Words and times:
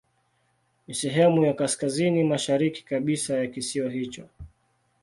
Ni 0.87 0.93
sehemu 0.95 1.45
ya 1.45 1.53
kaskazini 1.53 2.23
mashariki 2.23 2.83
kabisa 2.85 3.37
ya 3.37 3.47
kisiwa 3.47 3.91
hicho. 3.91 4.27